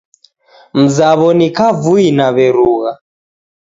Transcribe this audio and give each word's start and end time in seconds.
Mzaw'o 0.81 1.29
ni 1.37 1.47
kavui 1.57 2.07
na 2.17 2.27
w'erugha 2.35 2.91